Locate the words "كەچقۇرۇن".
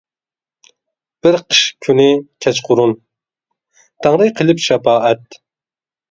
2.45-2.93